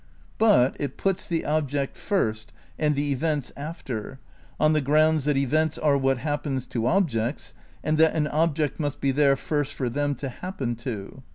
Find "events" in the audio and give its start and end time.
3.11-3.51, 5.37-5.77